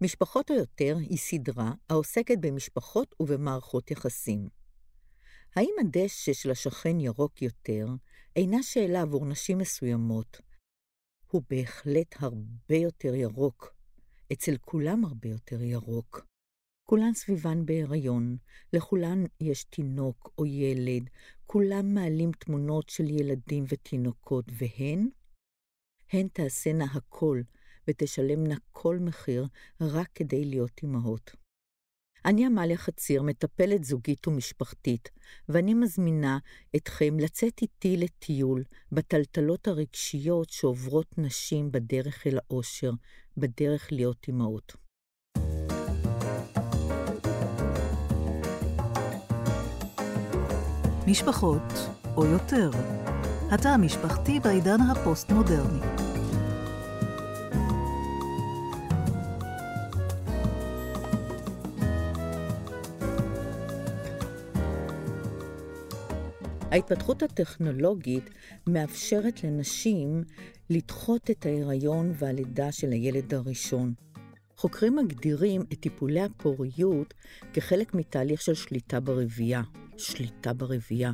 [0.00, 4.48] משפחות או יותר היא סדרה העוסקת במשפחות ובמערכות יחסים.
[5.56, 7.86] האם הדשא של השכן ירוק יותר
[8.36, 10.40] אינה שאלה עבור נשים מסוימות.
[11.30, 13.74] הוא בהחלט הרבה יותר ירוק.
[14.32, 16.26] אצל כולם הרבה יותר ירוק.
[16.84, 18.36] כולן סביבן בהיריון,
[18.72, 21.10] לכולן יש תינוק או ילד,
[21.46, 25.08] כולם מעלים תמונות של ילדים ותינוקות, והן?
[26.12, 27.40] הן תעשינה הכל
[27.88, 29.46] ותשלמנה כל מחיר
[29.80, 31.30] רק כדי להיות אמהות.
[32.24, 35.08] אני עמליה חציר, מטפלת זוגית ומשפחתית,
[35.48, 36.38] ואני מזמינה
[36.76, 42.90] אתכם לצאת איתי לטיול בטלטלות הרגשיות שעוברות נשים בדרך אל האושר,
[43.36, 44.76] בדרך להיות אמהות.
[51.06, 51.72] משפחות,
[52.16, 52.70] או יותר,
[53.50, 55.80] התא המשפחתי בעידן הפוסט-מודרני.
[66.70, 68.30] ההתפתחות הטכנולוגית
[68.66, 70.22] מאפשרת לנשים
[70.70, 73.92] לדחות את ההיריון והלידה של הילד הראשון.
[74.56, 77.14] חוקרים מגדירים את טיפולי הפוריות
[77.52, 79.62] כחלק מתהליך של שליטה ברבייה.
[79.98, 81.12] שליטה ברבייה.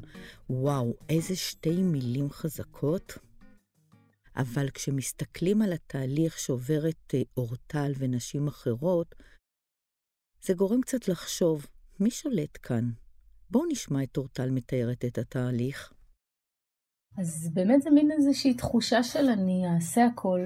[0.51, 3.19] וואו, איזה שתי מילים חזקות.
[4.37, 9.15] אבל כשמסתכלים על התהליך שעוברת אה, אורטל ונשים אחרות,
[10.43, 11.67] זה גורם קצת לחשוב,
[12.01, 12.91] מי שולט כאן?
[13.51, 15.93] בואו נשמע את אורטל מתארת את התהליך.
[17.19, 20.41] אז באמת זה מין איזושהי תחושה של אני אעשה הכל.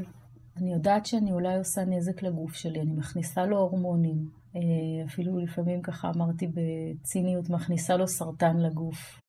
[0.56, 4.30] אני יודעת שאני אולי עושה נזק לגוף שלי, אני מכניסה לו הורמונים.
[4.56, 9.20] אה, אפילו לפעמים ככה אמרתי בציניות, מכניסה לו סרטן לגוף.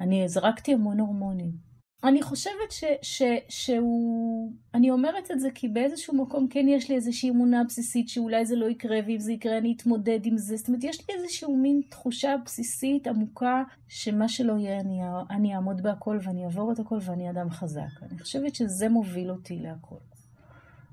[0.00, 1.66] אני הזרקתי המון הורמונים.
[2.04, 4.52] אני חושבת ש, ש, שהוא...
[4.74, 8.56] אני אומרת את זה כי באיזשהו מקום כן יש לי איזושהי אמונה בסיסית שאולי זה
[8.56, 10.56] לא יקרה, ואם זה יקרה אני אתמודד עם זה.
[10.56, 15.00] זאת אומרת, יש לי איזושהי מין תחושה בסיסית עמוקה שמה שלא יהיה, אני,
[15.30, 18.02] אני אעמוד בהכל ואני אעבור את הכל ואני אדם חזק.
[18.02, 19.96] אני חושבת שזה מוביל אותי להכל.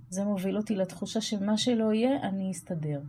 [0.09, 2.99] זה מוביל אותי לתחושה שמה שלא יהיה, אני אסתדר.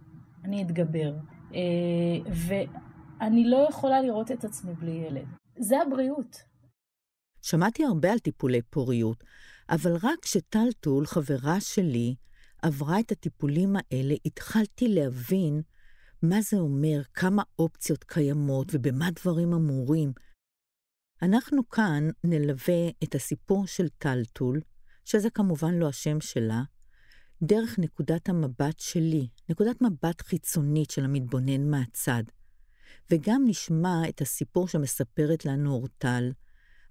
[0.44, 1.15] אני אתגבר.
[1.55, 5.27] אה, ואני לא יכולה לראות את עצמי בלי ילד.
[5.59, 6.43] זה הבריאות.
[7.43, 9.25] שמעתי הרבה על טיפולי פוריות,
[9.71, 12.15] אבל רק כשטלטול, חברה שלי,
[12.62, 15.62] עברה את הטיפולים האלה, התחלתי להבין
[16.22, 20.12] מה זה אומר, כמה אופציות קיימות ובמה דברים אמורים.
[21.22, 24.61] אנחנו כאן נלווה את הסיפור של טלטול,
[25.05, 26.62] שזה כמובן לא השם שלה,
[27.42, 32.22] דרך נקודת המבט שלי, נקודת מבט חיצונית של המתבונן מהצד.
[33.10, 36.32] וגם נשמע את הסיפור שמספרת לנו אורטל,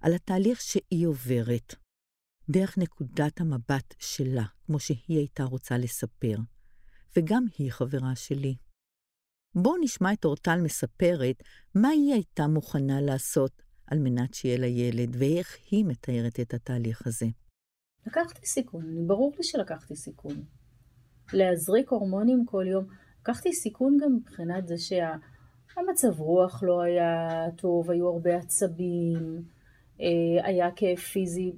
[0.00, 1.74] על התהליך שהיא עוברת,
[2.50, 6.36] דרך נקודת המבט שלה, כמו שהיא הייתה רוצה לספר.
[7.16, 8.56] וגם היא חברה שלי.
[9.54, 11.42] בואו נשמע את אורטל מספרת
[11.74, 17.06] מה היא הייתה מוכנה לעשות על מנת שיהיה לה ילד, ואיך היא מתארת את התהליך
[17.06, 17.26] הזה.
[18.06, 20.42] לקחתי סיכון, ברור לי שלקחתי סיכון.
[21.32, 22.84] להזריק הורמונים כל יום,
[23.20, 29.42] לקחתי סיכון גם מבחינת זה שהמצב רוח לא היה טוב, היו הרבה עצבים,
[30.00, 31.52] אה, היה כאב פיזי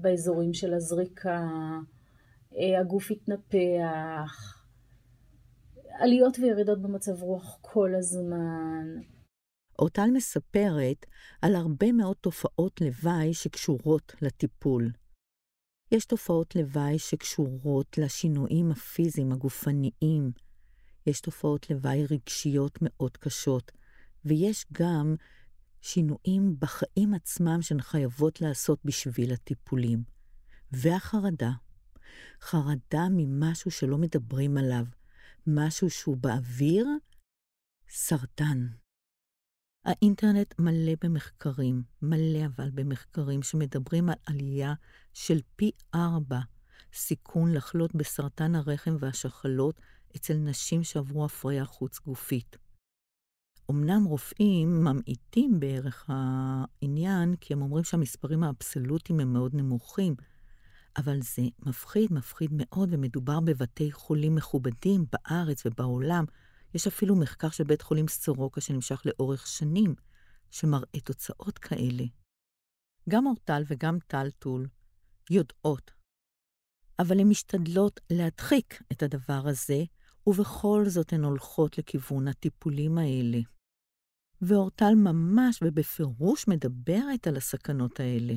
[0.00, 1.48] באזורים של הזריקה,
[2.56, 4.62] אה, הגוף התנפח,
[5.98, 8.84] עליות וירידות במצב רוח כל הזמן.
[9.78, 11.06] אורטל מספרת
[11.42, 14.90] על הרבה מאוד תופעות לוואי שקשורות לטיפול.
[15.92, 20.32] יש תופעות לוואי שקשורות לשינויים הפיזיים הגופניים,
[21.06, 23.72] יש תופעות לוואי רגשיות מאוד קשות,
[24.24, 25.14] ויש גם
[25.80, 30.02] שינויים בחיים עצמם שהן חייבות לעשות בשביל הטיפולים.
[30.72, 31.50] והחרדה,
[32.40, 34.84] חרדה ממשהו שלא מדברים עליו,
[35.46, 36.86] משהו שהוא באוויר,
[37.88, 38.66] סרטן.
[39.86, 44.74] האינטרנט מלא במחקרים, מלא אבל במחקרים שמדברים על עלייה
[45.14, 46.38] של פי ארבע
[46.92, 49.80] סיכון לחלות בסרטן הרחם והשחלות
[50.16, 52.56] אצל נשים שעברו הפריה חוץ-גופית.
[53.70, 60.14] אמנם רופאים ממעיטים בערך העניין, כי הם אומרים שהמספרים האבסולוטיים הם מאוד נמוכים,
[60.96, 66.24] אבל זה מפחיד, מפחיד מאוד, ומדובר בבתי חולים מכובדים בארץ ובעולם.
[66.76, 69.94] יש אפילו מחקר של בית חולים סורוקה שנמשך לאורך שנים,
[70.50, 72.04] שמראה תוצאות כאלה.
[73.08, 74.68] גם אורטל וגם טלטול
[75.30, 75.90] יודעות,
[76.98, 79.84] אבל הן משתדלות להדחיק את הדבר הזה,
[80.26, 83.38] ובכל זאת הן הולכות לכיוון הטיפולים האלה.
[84.42, 88.34] ואורטל ממש ובפירוש מדברת על הסכנות האלה.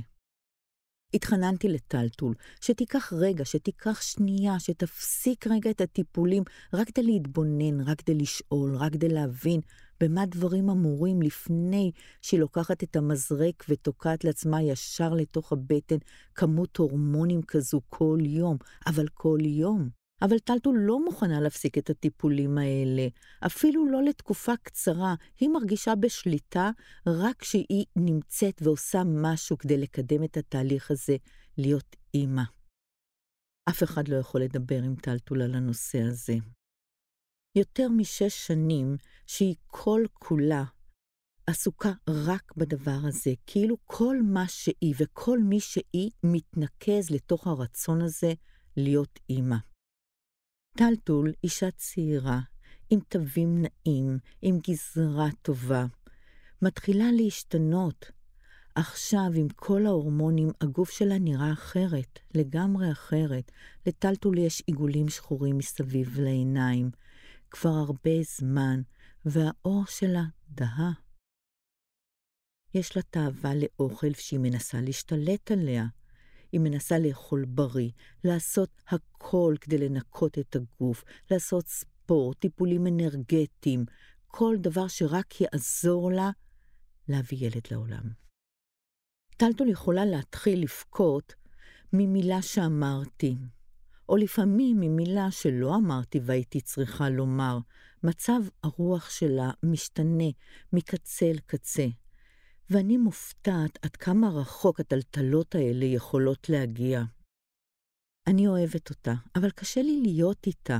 [1.14, 8.16] התחננתי לטלטול, שתיקח רגע, שתיקח שנייה, שתפסיק רגע את הטיפולים, רק כדי להתבונן, רק כדי
[8.16, 9.62] לשאול, רק כדי להבין
[10.00, 11.92] במה דברים אמורים לפני
[12.22, 15.98] שהיא לוקחת את המזרק ותוקעת לעצמה ישר לתוך הבטן
[16.36, 18.58] כמות הורמונים כזו כל יום,
[18.88, 19.99] אבל כל יום.
[20.22, 23.08] אבל טלטול לא מוכנה להפסיק את הטיפולים האלה,
[23.46, 25.16] אפילו לא לתקופה קצרה.
[25.40, 26.72] היא מרגישה בשליטה
[27.08, 31.16] רק כשהיא נמצאת ועושה משהו כדי לקדם את התהליך הזה,
[31.58, 32.44] להיות אימא.
[33.70, 36.36] אף אחד לא יכול לדבר עם טלטול על הנושא הזה.
[37.56, 40.64] יותר משש שנים שהיא כל כולה
[41.48, 48.34] עסוקה רק בדבר הזה, כאילו כל מה שהיא וכל מי שהיא מתנקז לתוך הרצון הזה
[48.78, 49.56] להיות אימא.
[50.78, 52.40] טלטול, אישה צעירה,
[52.90, 55.86] עם תווים נעים, עם גזרה טובה,
[56.62, 58.12] מתחילה להשתנות.
[58.76, 63.52] עכשיו, עם כל ההורמונים, הגוף שלה נראה אחרת, לגמרי אחרת.
[63.86, 66.92] לטלטול יש עיגולים שחורים מסביב לעיניים,
[67.50, 68.82] כבר הרבה זמן,
[69.26, 70.92] והאור שלה דהה.
[72.74, 75.86] יש לה תאווה לאוכל שהיא מנסה להשתלט עליה.
[76.52, 77.90] היא מנסה לאכול בריא,
[78.24, 83.86] לעשות הכל כדי לנקות את הגוף, לעשות ספורט, טיפולים אנרגטיים,
[84.28, 86.30] כל דבר שרק יעזור לה
[87.08, 88.04] להביא ילד לעולם.
[89.38, 91.34] טלטול יכולה להתחיל לבכות
[91.94, 93.36] ממילה שאמרתי,
[94.10, 97.58] או לפעמים ממילה שלא אמרתי והייתי צריכה לומר.
[98.04, 100.30] מצב הרוח שלה משתנה
[100.74, 101.88] מקצה אל קצה.
[102.70, 107.02] ואני מופתעת עד כמה רחוק הטלטלות האלה יכולות להגיע.
[108.28, 110.78] אני אוהבת אותה, אבל קשה לי להיות איתה.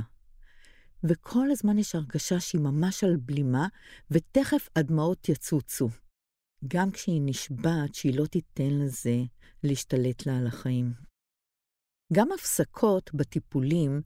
[1.04, 3.68] וכל הזמן יש הרגשה שהיא ממש על בלימה,
[4.10, 5.88] ותכף הדמעות יצוצו.
[6.68, 9.16] גם כשהיא נשבעת שהיא לא תיתן לזה
[9.64, 10.92] להשתלט לה על החיים.
[12.12, 14.02] גם הפסקות בטיפולים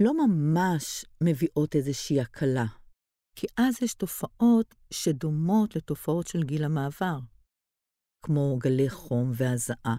[0.00, 2.66] לא ממש מביאות איזושהי הקלה.
[3.36, 7.18] כי אז יש תופעות שדומות לתופעות של גיל המעבר,
[8.22, 9.96] כמו גלי חום והזעה.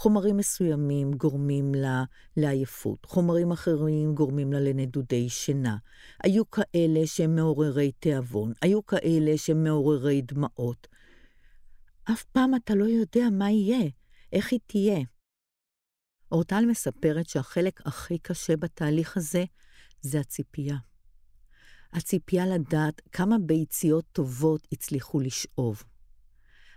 [0.00, 2.04] חומרים מסוימים גורמים לה
[2.36, 5.76] לעייפות, חומרים אחרים גורמים לה לנדודי שינה.
[6.24, 10.86] היו כאלה שהם מעוררי תיאבון, היו כאלה שהם מעוררי דמעות.
[12.12, 13.90] אף פעם אתה לא יודע מה יהיה,
[14.32, 15.00] איך היא תהיה.
[16.32, 19.44] אורטל מספרת שהחלק הכי קשה בתהליך הזה
[20.00, 20.76] זה הציפייה.
[21.92, 25.82] הציפייה לדעת כמה ביציות טובות הצליחו לשאוב.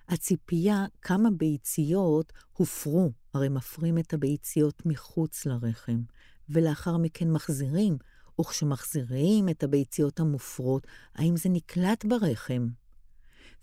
[0.07, 6.01] הציפייה כמה ביציות הופרו, הרי מפרים את הביציות מחוץ לרחם,
[6.49, 7.97] ולאחר מכן מחזירים,
[8.41, 12.67] וכשמחזירים את הביציות המופרות, האם זה נקלט ברחם?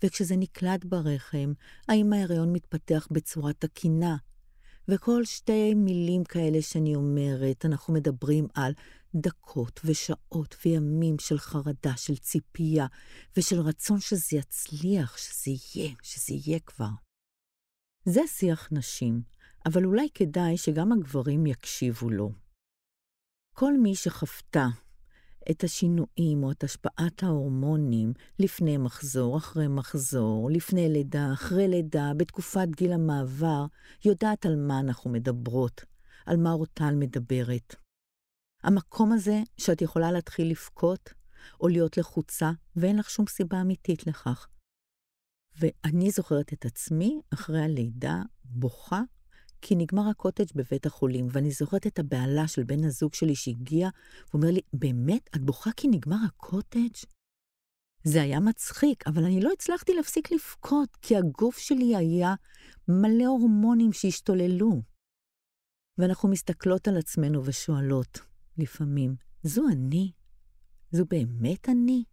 [0.03, 1.53] וכשזה נקלט ברחם,
[1.87, 4.15] האם ההריון מתפתח בצורה תקינה?
[4.87, 8.73] וכל שתי מילים כאלה שאני אומרת, אנחנו מדברים על
[9.15, 12.87] דקות ושעות וימים של חרדה, של ציפייה,
[13.37, 16.89] ושל רצון שזה יצליח, שזה יהיה, שזה יהיה כבר.
[18.05, 19.21] זה שיח נשים,
[19.65, 22.31] אבל אולי כדאי שגם הגברים יקשיבו לו.
[23.55, 24.67] כל מי שחוותה
[25.51, 32.67] את השינויים או את השפעת ההורמונים לפני מחזור, אחרי מחזור, לפני לידה, אחרי לידה, בתקופת
[32.75, 33.65] גיל המעבר,
[34.05, 35.81] יודעת על מה אנחנו מדברות,
[36.25, 37.75] על מה אורטל מדברת.
[38.63, 41.13] המקום הזה שאת יכולה להתחיל לבכות
[41.61, 44.47] או להיות לחוצה, ואין לך שום סיבה אמיתית לכך.
[45.59, 49.01] ואני זוכרת את עצמי, אחרי הלידה, בוכה,
[49.61, 53.89] כי נגמר הקוטג' בבית החולים, ואני זוכרת את הבעלה של בן הזוג שלי שהגיע,
[54.33, 56.95] ואומר לי, באמת, את בוכה כי נגמר הקוטג'?
[58.03, 62.33] זה היה מצחיק, אבל אני לא הצלחתי להפסיק לבכות, כי הגוף שלי היה
[62.87, 64.81] מלא הורמונים שהשתוללו.
[65.97, 68.19] ואנחנו מסתכלות על עצמנו ושואלות,
[68.57, 70.11] לפעמים, זו אני?
[70.91, 72.03] זו באמת אני?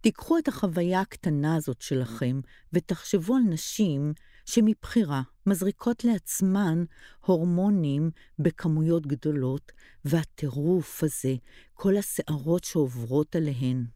[0.00, 2.40] תיקחו את החוויה הקטנה הזאת שלכם
[2.72, 4.12] ותחשבו על נשים
[4.48, 6.84] שמבחירה מזריקות לעצמן
[7.26, 9.72] הורמונים בכמויות גדולות,
[10.04, 11.34] והטירוף הזה,
[11.74, 13.86] כל הסערות שעוברות עליהן.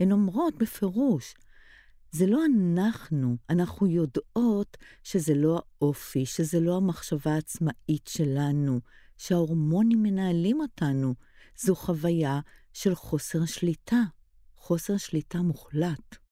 [0.00, 1.34] הן אומרות בפירוש,
[2.10, 8.80] זה לא אנחנו, אנחנו יודעות שזה לא האופי, שזה לא המחשבה העצמאית שלנו,
[9.16, 11.14] שההורמונים מנהלים אותנו.
[11.56, 12.40] זו חוויה
[12.72, 14.02] של חוסר שליטה,
[14.56, 16.25] חוסר שליטה מוחלט.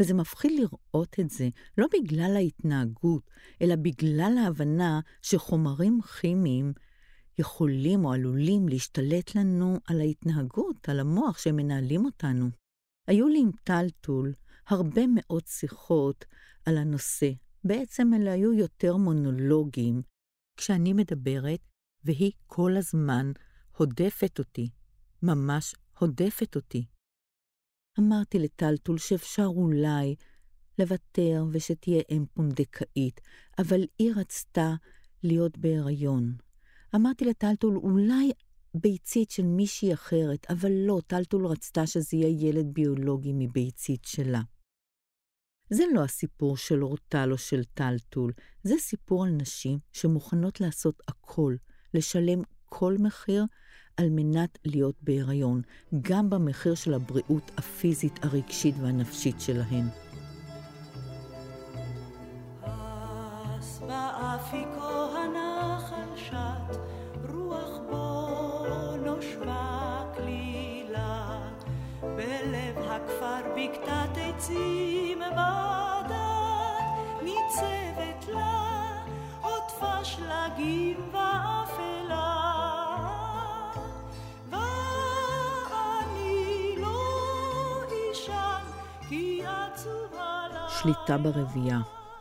[0.00, 1.48] וזה מפחיד לראות את זה,
[1.78, 3.30] לא בגלל ההתנהגות,
[3.62, 6.72] אלא בגלל ההבנה שחומרים כימיים
[7.38, 12.50] יכולים או עלולים להשתלט לנו על ההתנהגות, על המוח שהם מנהלים אותנו.
[13.06, 14.34] היו לי עם טלטול
[14.66, 16.24] הרבה מאוד שיחות
[16.64, 17.30] על הנושא,
[17.64, 20.02] בעצם אלה היו יותר מונולוגים,
[20.56, 21.60] כשאני מדברת,
[22.04, 23.32] והיא כל הזמן
[23.76, 24.70] הודפת אותי,
[25.22, 26.86] ממש הודפת אותי.
[27.98, 30.14] אמרתי לטלטול שאפשר אולי
[30.78, 33.20] לוותר ושתהיה אם פונדקאית,
[33.58, 34.74] אבל היא רצתה
[35.22, 36.36] להיות בהיריון.
[36.94, 38.32] אמרתי לטלטול, אולי
[38.74, 44.40] ביצית של מישהי אחרת, אבל לא, טלטול רצתה שזה יהיה ילד ביולוגי מביצית שלה.
[45.70, 51.56] זה לא הסיפור של אורטל או של טלטול, זה סיפור על נשים שמוכנות לעשות הכל,
[51.94, 53.44] לשלם כל מחיר
[53.96, 55.62] על מנת להיות בהיריון,
[56.02, 59.84] גם במחיר של הבריאות הפיזית, הרגשית והנפשית שלהן.
[80.06, 81.15] שלגים
[90.86, 91.80] שליטה ברבייה,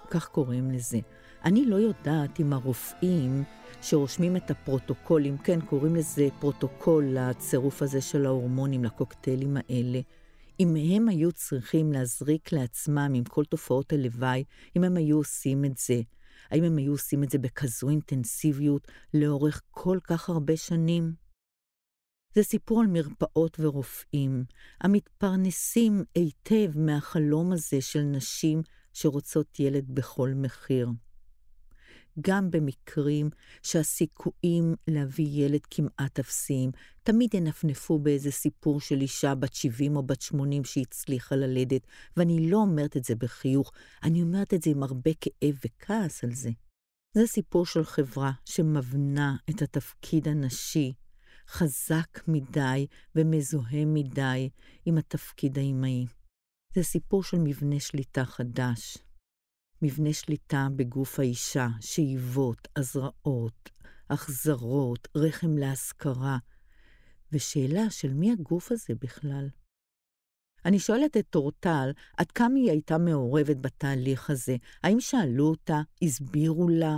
[0.10, 1.00] כך קוראים לזה.
[1.44, 3.44] אני לא יודעת אם הרופאים
[3.82, 10.00] שרושמים את הפרוטוקולים, כן, קוראים לזה פרוטוקול לצירוף הזה של ההורמונים, לקוקטיילים האלה.
[10.60, 14.44] אם הם היו צריכים להזריק לעצמם עם כל תופעות הלוואי,
[14.78, 16.02] אם הם היו עושים את זה,
[16.52, 21.25] האם הם היו עושים את זה בכזו אינטנסיביות לאורך כל כך הרבה שנים?
[22.36, 24.44] זה סיפור על מרפאות ורופאים,
[24.82, 28.62] המתפרנסים היטב מהחלום הזה של נשים
[28.94, 30.90] שרוצות ילד בכל מחיר.
[32.22, 33.30] גם במקרים
[33.64, 36.72] שהסיכויים להביא ילד כמעט אפסיים,
[37.04, 41.82] תמיד ינפנפו באיזה סיפור של אישה בת 70 או בת 80 שהצליחה ללדת,
[42.18, 43.72] ואני לא אומרת את זה בחיוך,
[44.04, 46.50] אני אומרת את זה עם הרבה כאב וכעס על זה.
[47.14, 50.94] זה סיפור של חברה שמבנה את התפקיד הנשי
[51.48, 54.50] חזק מדי ומזוהה מדי
[54.86, 56.06] עם התפקיד האימהי.
[56.76, 58.98] זה סיפור של מבנה שליטה חדש,
[59.82, 63.70] מבנה שליטה בגוף האישה, שאיבות, הזרעות,
[64.10, 66.38] החזרות, רחם להשכרה,
[67.32, 69.50] ושאלה של מי הגוף הזה בכלל.
[70.66, 74.56] אני שואלת את אורטל עד כמה היא הייתה מעורבת בתהליך הזה.
[74.84, 76.98] האם שאלו אותה, הסבירו לה?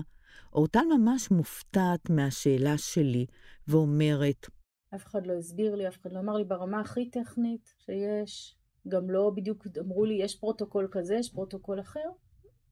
[0.53, 3.25] אורטל ממש מופתעת מהשאלה שלי,
[3.67, 4.47] ואומרת,
[4.95, 8.57] אף אחד לא הסביר לי, אף אחד לא אמר לי ברמה הכי טכנית שיש.
[8.87, 12.09] גם לא בדיוק אמרו לי, יש פרוטוקול כזה, יש פרוטוקול אחר.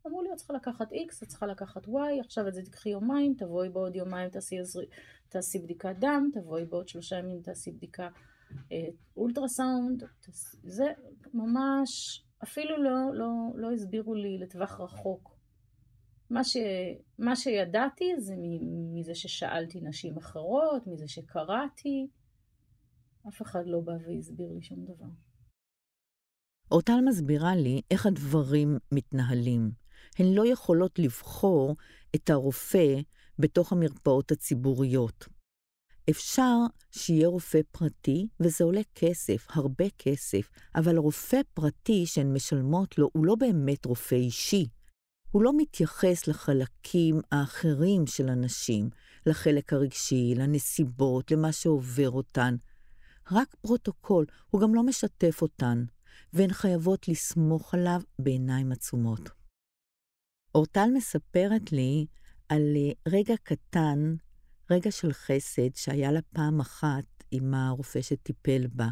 [0.07, 3.33] אמרו לי, את צריכה לקחת X, את צריכה לקחת Y, עכשיו את זה תקחי יומיים,
[3.37, 4.55] תבואי בעוד יומיים, תעשי,
[5.29, 8.09] תעשי בדיקת דם, תבואי בעוד שלושה ימים, תעשי בדיקה
[8.71, 10.55] אה, אולטרסאונד, תעש...
[10.63, 10.91] זה
[11.33, 15.34] ממש, אפילו לא, לא, לא הסבירו לי לטווח רחוק.
[16.29, 16.57] מה, ש,
[17.19, 18.33] מה שידעתי זה
[18.93, 22.07] מזה ששאלתי נשים אחרות, מזה שקראתי,
[23.27, 25.09] אף אחד לא בא והסביר לי שום דבר.
[26.71, 29.71] אורטל מסבירה לי איך הדברים מתנהלים.
[30.19, 31.75] הן לא יכולות לבחור
[32.15, 32.95] את הרופא
[33.39, 35.27] בתוך המרפאות הציבוריות.
[36.09, 36.55] אפשר
[36.91, 43.25] שיהיה רופא פרטי, וזה עולה כסף, הרבה כסף, אבל רופא פרטי שהן משלמות לו הוא
[43.25, 44.67] לא באמת רופא אישי.
[45.35, 48.89] הוא לא מתייחס לחלקים האחרים של הנשים,
[49.25, 52.55] לחלק הרגשי, לנסיבות, למה שעובר אותן.
[53.31, 55.85] רק פרוטוקול, הוא גם לא משתף אותן,
[56.33, 59.29] והן חייבות לסמוך עליו בעיניים עצומות.
[60.55, 62.05] אורטל מספרת לי
[62.49, 64.15] על אה, רגע קטן,
[64.71, 68.87] רגע של חסד, שהיה לה פעם אחת עם הרופא שטיפל בה.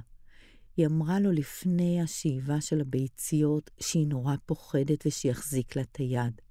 [0.77, 6.41] היא אמרה לו לפני השאיבה של הביציות שהיא נורא פוחדת ושיחזיק לה את היד.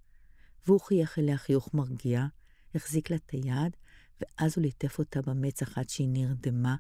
[0.67, 2.27] והוא חייך אליה חיוך מרגיע,
[2.75, 3.77] החזיק לה את היד,
[4.21, 6.77] ואז הוא ליטף אותה במצח עד שהיא נרדמה,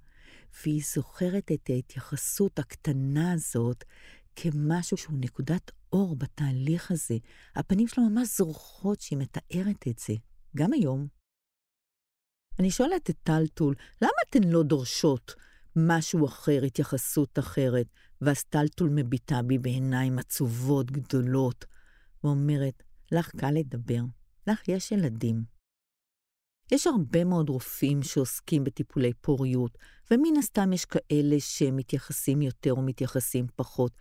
[0.62, 3.84] והיא זוכרת את ההתייחסות הקטנה הזאת
[4.37, 7.16] כמשהו שהוא נקודת אור בתהליך הזה.
[7.56, 10.14] הפנים שלו ממש זורחות שהיא מתארת את זה,
[10.56, 11.08] גם היום.
[12.58, 15.34] אני שואלת את טלטול, למה אתן לא דורשות
[15.76, 17.86] משהו אחר, התייחסות אחרת?
[18.20, 21.64] ואז טלטול מביטה בי בעיניים עצובות גדולות,
[22.24, 24.02] ואומרת, לך קל לדבר,
[24.46, 25.42] לך יש ילדים.
[26.72, 29.78] יש הרבה מאוד רופאים שעוסקים בטיפולי פוריות,
[30.10, 33.92] ומן הסתם יש כאלה שמתייחסים יותר או מתייחסים פחות.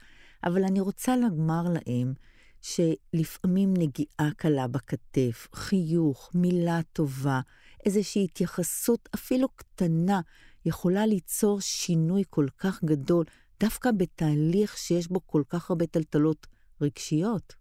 [0.43, 2.13] אבל אני רוצה לומר להם
[2.61, 7.41] שלפעמים נגיעה קלה בכתף, חיוך, מילה טובה,
[7.85, 10.21] איזושהי התייחסות אפילו קטנה,
[10.65, 13.25] יכולה ליצור שינוי כל כך גדול,
[13.59, 16.47] דווקא בתהליך שיש בו כל כך הרבה טלטלות
[16.81, 17.53] רגשיות.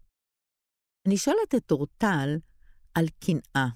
[1.07, 2.39] אני שואלת את אורטל
[2.95, 3.69] על קנאה,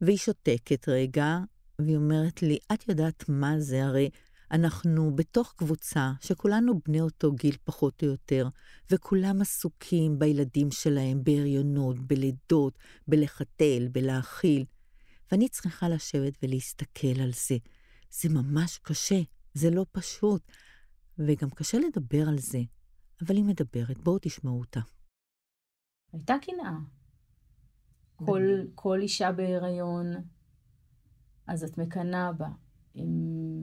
[0.00, 1.38] והיא שותקת רגע,
[1.78, 3.84] והיא אומרת לי, את יודעת מה זה?
[3.84, 4.10] הרי
[4.50, 8.48] אנחנו בתוך קבוצה שכולנו בני אותו גיל פחות או יותר,
[8.90, 12.78] וכולם עסוקים בילדים שלהם, בהריונות, בלידות,
[13.08, 14.64] בלחתל, בלהאכיל,
[15.32, 17.56] ואני צריכה לשבת ולהסתכל על זה.
[18.12, 19.20] זה ממש קשה,
[19.54, 20.42] זה לא פשוט,
[21.18, 22.60] וגם קשה לדבר על זה,
[23.26, 24.80] אבל היא מדברת, בואו תשמעו אותה.
[26.12, 26.76] הייתה קנאה.
[28.16, 28.42] כל,
[28.74, 30.06] כל אישה בהיריון,
[31.46, 32.48] אז את מקנאה בה.
[32.96, 33.08] אם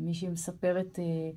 [0.05, 1.31] מישהי מספרת, אה,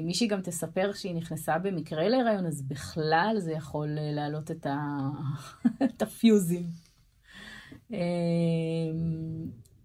[0.00, 4.66] אם מישהי גם תספר שהיא נכנסה במקרה להיריון, אז בכלל זה יכול אה, להעלות את,
[4.66, 4.98] ה...
[5.84, 6.66] את הפיוזים.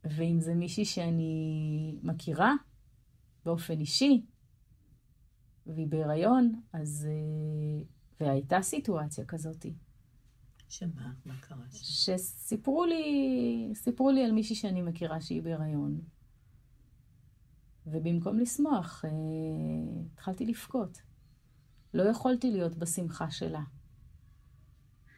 [0.05, 2.53] אה, ואם זה מישהי שאני מכירה
[3.45, 4.25] באופן אישי,
[5.65, 7.07] והיא בהיריון, אז...
[8.19, 9.73] והייתה סיטואציה כזאתי.
[10.69, 11.13] שמה?
[11.25, 16.01] מה קרה שסיפרו לי, סיפרו לי על מישהי שאני מכירה שהיא בהיריון.
[17.87, 19.11] ובמקום לשמוח, אה,
[20.13, 21.01] התחלתי לבכות.
[21.93, 23.63] לא יכולתי להיות בשמחה שלה.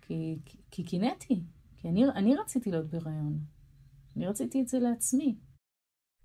[0.02, 0.40] כי,
[0.72, 1.44] כי קינאתי,
[1.78, 3.40] כי אני, אני רציתי להיות בהיריון.
[4.18, 5.38] אני רציתי את זה לעצמי.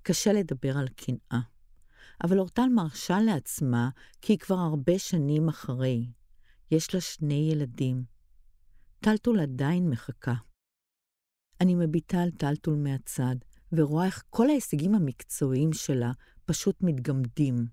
[0.03, 1.41] קשה לדבר על קנאה,
[2.25, 6.07] אבל אורטל מרשה לעצמה כי היא כבר הרבה שנים אחרי.
[6.71, 8.05] יש לה שני ילדים.
[9.01, 10.35] טלטול עדיין מחכה.
[11.61, 13.37] אני מביטה על טלטול מהצד,
[13.73, 16.13] ורואה איך כל ההישגים המקצועיים שלה
[16.45, 17.67] פשוט מתגמדים.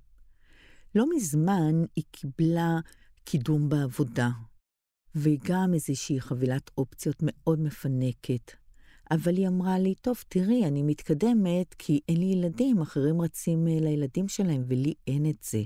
[0.96, 2.80] לא מזמן היא קיבלה
[3.24, 4.30] קידום בעבודה,
[5.16, 8.52] והיא גם איזושהי חבילת אופציות מאוד מפנקת.
[9.12, 13.80] אבל היא אמרה לי, טוב, תראי, אני מתקדמת כי אין לי ילדים, אחרים רצים אה,
[13.82, 15.64] לילדים שלהם, ולי אין את זה.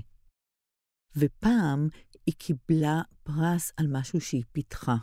[1.16, 1.88] ופעם
[2.26, 4.96] היא קיבלה פרס על משהו שהיא פיתחה.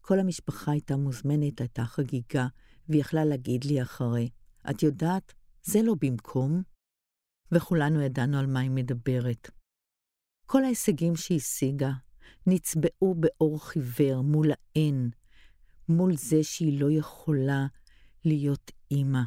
[0.00, 2.46] כל המשפחה הייתה מוזמנת, הייתה חגיגה,
[2.88, 4.30] והיא יכלה להגיד לי אחרי,
[4.70, 6.62] את יודעת, זה לא במקום.
[7.52, 9.50] וכולנו ידענו על מה היא מדברת.
[10.46, 11.92] כל ההישגים שהשיגה
[12.46, 15.10] נצבעו באור חיוור מול האין,
[15.88, 17.66] מול זה שהיא לא יכולה
[18.24, 19.22] להיות אימא.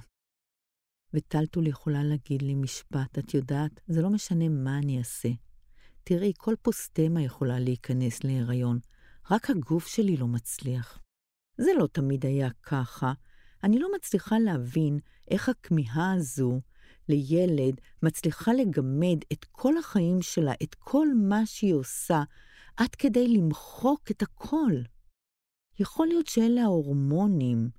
[1.14, 5.30] וטלטול יכולה להגיד לי משפט, את יודעת, זה לא משנה מה אני אעשה.
[6.04, 8.80] תראי, כל פוסטמה יכולה להיכנס להיריון,
[9.32, 11.00] רק הגוף שלי לא מצליח.
[11.58, 13.14] זה לא תמיד היה ככה.
[13.64, 15.00] אני לא מצליחה להבין
[15.32, 16.62] איך הכמיהה הזו
[17.10, 22.24] לילד מצליחה לגמד את כל החיים שלה, את כל מה שהיא עושה,
[22.78, 24.72] עד כדי למחוק את הכל.
[25.82, 27.70] יכול להיות שאלה ההורמונים.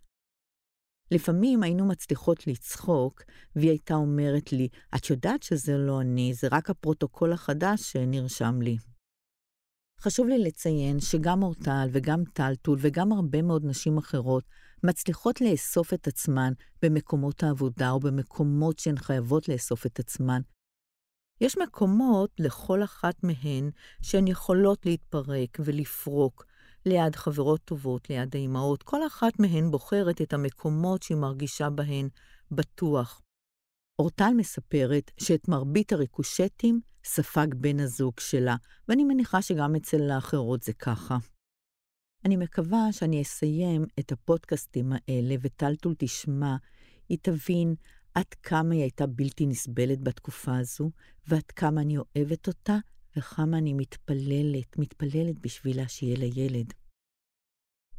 [1.10, 3.22] לפעמים היינו מצליחות לצחוק,
[3.56, 8.76] והיא הייתה אומרת לי, את יודעת שזה לא אני, זה רק הפרוטוקול החדש שנרשם לי.
[10.00, 14.44] חשוב לי לציין שגם אורטל וגם טלטול וגם הרבה מאוד נשים אחרות
[14.84, 20.40] מצליחות לאסוף את עצמן במקומות העבודה או במקומות שהן חייבות לאסוף את עצמן.
[21.40, 23.70] יש מקומות לכל אחת מהן
[24.02, 26.44] שהן יכולות להתפרק ולפרוק
[26.86, 28.82] ליד חברות טובות, ליד האימהות.
[28.82, 32.08] כל אחת מהן בוחרת את המקומות שהיא מרגישה בהן
[32.50, 33.22] בטוח.
[33.98, 38.56] אורטל מספרת שאת מרבית הריקושטים ספג בן הזוג שלה,
[38.88, 41.18] ואני מניחה שגם אצל האחרות זה ככה.
[42.24, 46.56] אני מקווה שאני אסיים את הפודקאסטים האלה וטלטול תשמע,
[47.08, 47.74] היא תבין
[48.14, 50.90] עד כמה היא הייתה בלתי נסבלת בתקופה הזו,
[51.26, 52.76] ועד כמה אני אוהבת אותה,
[53.16, 56.72] וכמה אני מתפללת, מתפללת בשבילה שיהיה לה ילד.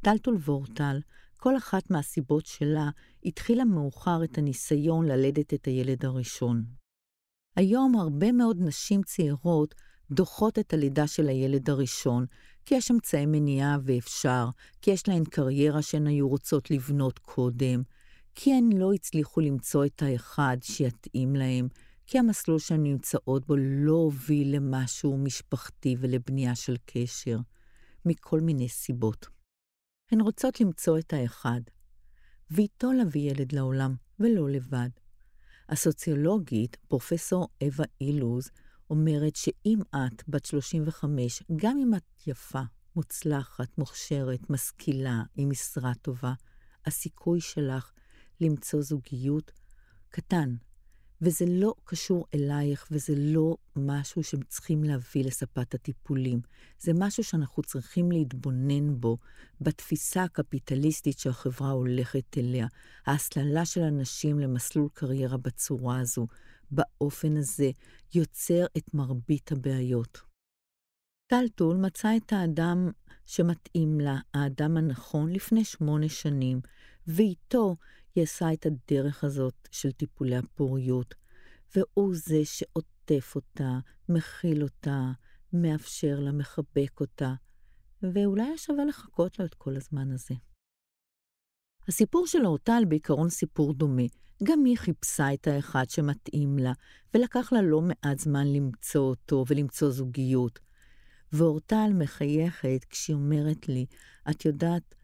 [0.02, 1.00] טלטול ואורטל,
[1.38, 2.90] כל אחת מהסיבות שלה,
[3.26, 6.64] התחילה מאוחר את הניסיון ללדת את הילד הראשון.
[7.56, 9.76] היום הרבה מאוד נשים צעירות
[10.12, 12.26] דוחות את הלידה של הילד הראשון,
[12.66, 14.46] כי יש אמצעי מניעה ואפשר,
[14.82, 17.84] כי יש להן קריירה שהן היו רוצות לבנות קודם,
[18.36, 21.68] כי הן לא הצליחו למצוא את האחד שיתאים להן,
[22.08, 27.38] כי המסלול שהן נמצאות בו לא הוביל למשהו משפחתי ולבנייה של קשר,
[28.06, 29.28] מכל מיני סיבות.
[30.12, 31.62] הן רוצות למצוא את האחד,
[32.52, 34.90] ואיתו להביא ילד לעולם, ולא לבד.
[35.70, 38.50] הסוציולוגית, פרופסור אווה אילוז,
[38.90, 42.62] אומרת שאם את בת 35, גם אם את יפה,
[42.96, 46.34] מוצלחת, מוכשרת, משכילה, עם משרה טובה,
[46.86, 47.92] הסיכוי שלך
[48.42, 49.52] למצוא זוגיות
[50.10, 50.56] קטן,
[51.24, 56.42] וזה לא קשור אלייך, וזה לא משהו שצריכים להביא לספת הטיפולים.
[56.80, 59.18] זה משהו שאנחנו צריכים להתבונן בו,
[59.62, 62.68] בתפיסה הקפיטליסטית שהחברה הולכת אליה,
[63.06, 66.28] ההסללה של אנשים למסלול קריירה בצורה הזו,
[66.72, 67.72] באופן הזה,
[68.16, 70.22] יוצר את מרבית הבעיות.
[71.28, 72.90] טלטול מצא את האדם
[73.26, 76.62] שמתאים לה, האדם הנכון, לפני שמונה שנים,
[77.08, 77.76] ואיתו
[78.16, 81.16] היא עשה את הדרך הזאת של טיפולי הפוריות,
[81.76, 85.12] והוא זה שעוטף אותה, מכיל אותה,
[85.54, 87.34] מאפשר לה, מחבק אותה,
[88.02, 90.36] ואולי היה שווה לחכות לו את כל הזמן הזה.
[91.88, 94.04] הסיפור של אורטל בעיקרון סיפור דומה.
[94.44, 96.74] גם היא חיפשה את האחד שמתאים לה,
[97.14, 100.60] ולקח לה לא מעט זמן למצוא אותו ולמצוא זוגיות.
[101.34, 103.86] ואורטל מחייכת כשהיא אומרת לי,
[104.30, 104.96] את יודעת,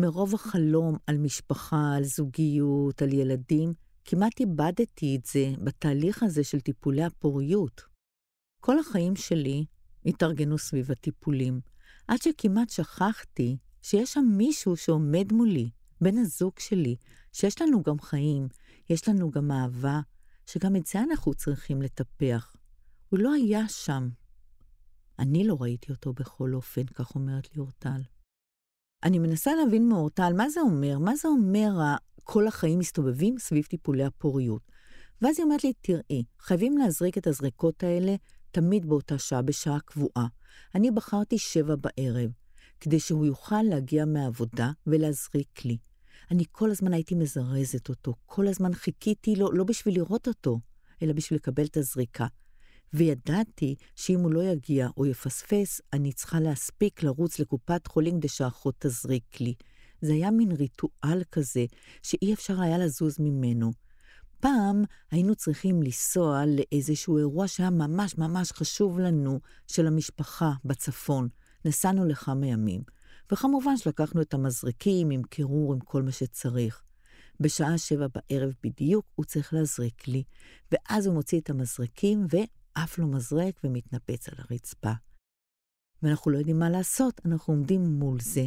[0.00, 6.60] מרוב החלום על משפחה, על זוגיות, על ילדים, כמעט איבדתי את זה בתהליך הזה של
[6.60, 7.82] טיפולי הפוריות.
[8.60, 9.64] כל החיים שלי
[10.06, 11.60] התארגנו סביב הטיפולים,
[12.08, 16.96] עד שכמעט שכחתי שיש שם מישהו שעומד מולי, בן הזוג שלי,
[17.32, 18.48] שיש לנו גם חיים,
[18.90, 20.00] יש לנו גם אהבה,
[20.46, 22.56] שגם את זה אנחנו צריכים לטפח.
[23.08, 24.08] הוא לא היה שם.
[25.18, 28.00] אני לא ראיתי אותו בכל אופן, כך אומרת לי אורטל.
[29.02, 31.70] אני מנסה להבין מאורטל מה זה אומר, מה זה אומר
[32.24, 34.62] כל החיים מסתובבים סביב טיפולי הפוריות.
[35.22, 38.14] ואז היא אומרת לי, תראי, חייבים להזריק את הזריקות האלה
[38.50, 40.26] תמיד באותה שעה, בשעה קבועה.
[40.74, 42.30] אני בחרתי שבע בערב,
[42.80, 45.78] כדי שהוא יוכל להגיע מהעבודה ולהזריק לי.
[46.30, 50.60] אני כל הזמן הייתי מזרזת אותו, כל הזמן חיכיתי לו, לא בשביל לראות אותו,
[51.02, 52.26] אלא בשביל לקבל את הזריקה.
[52.92, 58.74] וידעתי שאם הוא לא יגיע או יפספס, אני צריכה להספיק לרוץ לקופת חולים כדי שהאחות
[58.78, 59.54] תזריק לי.
[60.00, 61.64] זה היה מין ריטואל כזה,
[62.02, 63.72] שאי אפשר היה לזוז ממנו.
[64.40, 71.28] פעם היינו צריכים לנסוע לאיזשהו אירוע שהיה ממש ממש חשוב לנו, של המשפחה בצפון.
[71.64, 72.82] נסענו לכמה ימים.
[73.32, 76.82] וכמובן שלקחנו את המזריקים עם קירור, עם כל מה שצריך.
[77.40, 80.22] בשעה שבע בערב בדיוק הוא צריך להזריק לי,
[80.72, 82.26] ואז הוא מוציא את המזרקים
[82.76, 84.92] ועף לו מזרק ומתנפץ על הרצפה.
[86.02, 88.46] ואנחנו לא יודעים מה לעשות, אנחנו עומדים מול זה,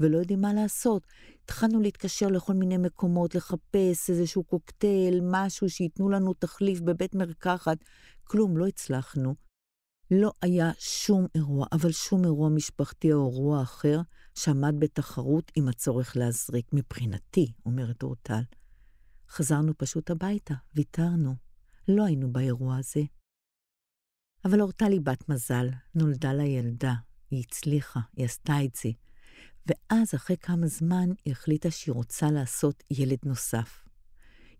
[0.00, 1.06] ולא יודעים מה לעשות.
[1.44, 7.78] התחלנו להתקשר לכל מיני מקומות, לחפש איזשהו קוקטייל, משהו שייתנו לנו תחליף בבית מרקחת.
[8.24, 9.34] כלום, לא הצלחנו.
[10.10, 14.00] לא היה שום אירוע, אבל שום אירוע משפחתי או אירוע אחר,
[14.34, 16.66] שעמד בתחרות עם הצורך להזריק.
[16.72, 18.42] מבחינתי, אומרת אורטל.
[19.28, 21.34] חזרנו פשוט הביתה, ויתרנו.
[21.88, 23.00] לא היינו באירוע הזה.
[24.44, 26.94] אבל אורטל היא בת מזל, נולדה לה ילדה,
[27.30, 28.90] היא הצליחה, היא עשתה את זה.
[29.66, 33.84] ואז, אחרי כמה זמן, היא החליטה שהיא רוצה לעשות ילד נוסף.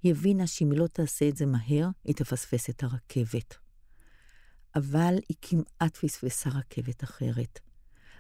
[0.03, 3.55] היא הבינה שאם היא לא תעשה את זה מהר, היא תפספס את הרכבת.
[4.77, 7.59] אבל היא כמעט פספסה רכבת אחרת.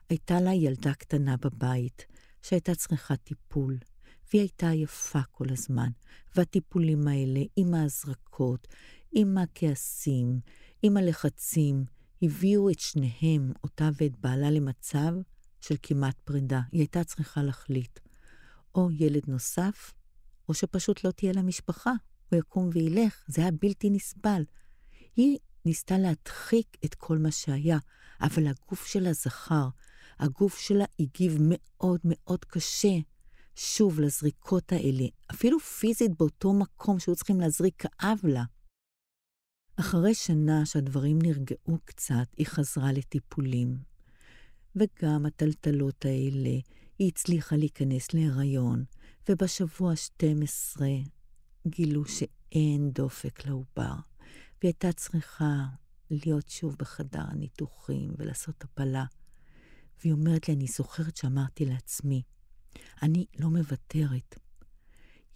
[0.09, 2.07] הייתה לה ילדה קטנה בבית,
[2.43, 3.79] שהייתה צריכה טיפול,
[4.33, 5.91] והיא הייתה עייפה כל הזמן,
[6.37, 8.69] והטיפולים האלה, עם ההזרקות,
[9.13, 10.41] עם הכעסים,
[10.83, 11.85] עם הלחצים,
[12.23, 15.13] הביאו את שניהם, אותה ואת בעלה, למצב
[15.61, 16.61] של כמעט פרידה.
[16.73, 17.99] היא הייתה צריכה להחליט,
[18.75, 19.93] או ילד נוסף,
[20.49, 21.93] או שפשוט לא תהיה לה משפחה.
[22.31, 24.45] הוא יקום וילך, זה היה בלתי נסבל.
[25.17, 27.79] היא ניסתה להדחיק את כל מה שהיה,
[28.21, 29.69] אבל הגוף שלה זכר.
[30.19, 32.99] הגוף שלה הגיב מאוד מאוד קשה.
[33.57, 38.45] שוב, לזריקות האלה, אפילו פיזית באותו מקום שהיו צריכים להזריק, כאב לה.
[39.77, 43.79] אחרי שנה שהדברים נרגעו קצת, היא חזרה לטיפולים.
[44.77, 46.59] וגם הטלטלות האלה,
[46.99, 48.85] היא הצליחה להיכנס להיריון,
[49.29, 50.81] ובשבוע ה-12
[51.67, 53.95] גילו שאין דופק לעובר.
[54.63, 55.65] והיא הייתה צריכה
[56.11, 59.05] להיות שוב בחדר הניתוחים ולעשות הפלה.
[60.01, 62.23] והיא אומרת לי, אני זוכרת שאמרתי לעצמי,
[63.03, 64.39] אני לא מוותרת.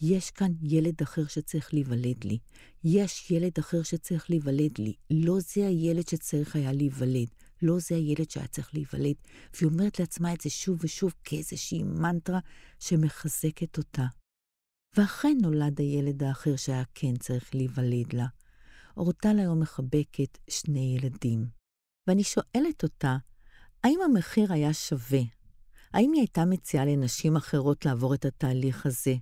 [0.00, 2.38] יש כאן ילד אחר שצריך להיוולד לי.
[2.84, 4.94] יש ילד אחר שצריך להיוולד לי.
[5.10, 7.28] לא זה הילד שצריך היה להיוולד.
[7.62, 9.14] לא זה הילד שהיה צריך להיוולד.
[9.54, 12.38] והיא אומרת לעצמה את זה שוב ושוב כאיזושהי מנטרה
[12.80, 14.06] שמחזקת אותה.
[14.96, 18.26] ואכן נולד הילד האחר שהיה כן צריך להיוולד לה.
[18.96, 21.46] אורטל היום מחבקת שני ילדים.
[22.06, 23.16] ואני שואלת אותה,
[23.84, 25.20] האם המחיר היה שווה?
[25.94, 29.14] האם היא הייתה מציעה לנשים אחרות לעבור את התהליך הזה?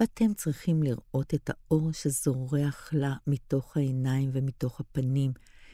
[0.00, 5.32] ואתם צריכים לראות את האור שזורח לה מתוך העיניים ומתוך הפנים.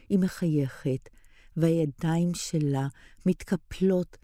[0.09, 1.09] היא מחייכת,
[1.57, 2.89] והידיים שלה
[3.27, 4.17] מתקפלות,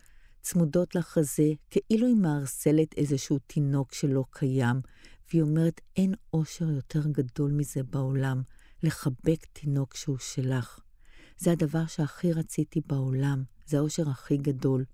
[0.43, 4.81] צמודות לחזה, כאילו היא מארסלת איזשהו תינוק שלא קיים,
[5.29, 8.43] והיא אומרת, אין אושר יותר גדול מזה בעולם.
[8.83, 10.81] לחבק תינוק שהוא שלך.
[11.37, 14.85] זה הדבר שהכי רציתי בעולם, זה האושר הכי גדול.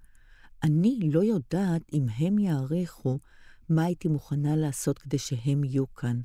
[0.62, 3.18] אני לא יודעת אם הם יעריכו
[3.68, 6.20] מה הייתי מוכנה לעשות כדי שהם יהיו כאן,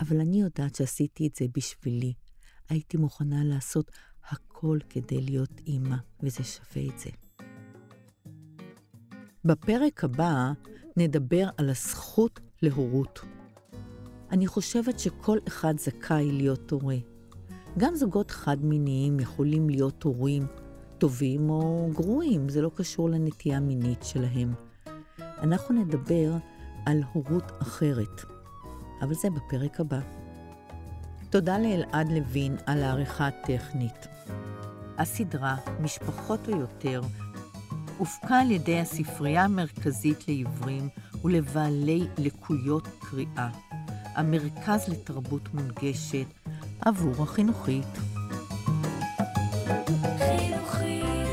[0.00, 2.12] אבל אני יודעת שעשיתי את זה בשבילי.
[2.68, 3.90] הייתי מוכנה לעשות
[4.30, 4.52] הכל.
[4.88, 7.10] כדי להיות אימא, וזה שווה את זה.
[9.44, 10.52] בפרק הבא
[10.96, 13.20] נדבר על הזכות להורות.
[14.30, 16.96] אני חושבת שכל אחד זכאי להיות הורה.
[17.78, 20.46] גם זוגות חד-מיניים יכולים להיות הורים
[21.02, 24.54] טובים או גרועים, זה לא קשור לנטייה מינית שלהם.
[25.18, 26.32] אנחנו נדבר
[26.86, 28.24] על הורות אחרת,
[29.02, 29.98] אבל זה בפרק הבא.
[31.30, 34.06] תודה לאלעד לוין על העריכה הטכנית.
[34.98, 37.00] הסדרה, משפחות או יותר,
[37.98, 40.88] הופקה על ידי הספרייה המרכזית לעיוורים
[41.24, 43.48] ולבעלי לקויות קריאה,
[44.14, 46.26] המרכז לתרבות מונגשת
[46.80, 47.98] עבור החינוכית.
[50.82, 51.31] please.